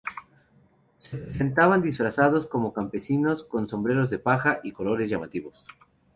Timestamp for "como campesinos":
2.47-3.43